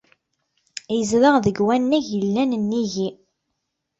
[0.95, 3.09] Yezdeɣ deg wannag yellan nnig-i.